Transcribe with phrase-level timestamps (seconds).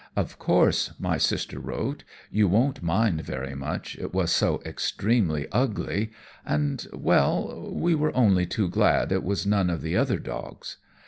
[0.15, 6.09] 'Of course,' my sister wrote, 'you won't mind very much it was so extremely ugly,
[6.43, 10.77] and well we were only too glad it was none of the other dogs.'